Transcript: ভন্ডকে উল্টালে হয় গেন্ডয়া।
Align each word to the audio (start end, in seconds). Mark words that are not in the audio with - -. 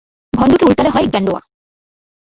ভন্ডকে 0.33 0.63
উল্টালে 0.65 0.89
হয় 0.89 1.07
গেন্ডয়া। 1.13 1.41